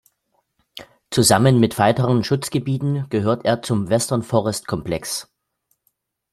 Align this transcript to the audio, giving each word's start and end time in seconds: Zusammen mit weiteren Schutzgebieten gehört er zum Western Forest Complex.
Zusammen 1.11 1.59
mit 1.59 1.77
weiteren 1.77 2.23
Schutzgebieten 2.23 3.07
gehört 3.09 3.45
er 3.45 3.61
zum 3.61 3.87
Western 3.91 4.23
Forest 4.23 4.65
Complex. 4.65 5.31